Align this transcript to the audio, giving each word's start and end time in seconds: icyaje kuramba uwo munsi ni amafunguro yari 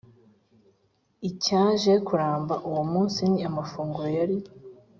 icyaje 1.29 1.93
kuramba 2.07 2.53
uwo 2.69 2.83
munsi 2.91 3.21
ni 3.31 3.39
amafunguro 3.49 4.09
yari 4.17 4.37